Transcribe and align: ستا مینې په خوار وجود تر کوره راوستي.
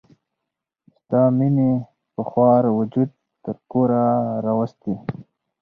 ستا 0.95 1.21
مینې 1.37 1.71
په 2.13 2.21
خوار 2.29 2.63
وجود 2.79 3.09
تر 3.43 3.55
کوره 3.71 4.03
راوستي. 4.45 4.93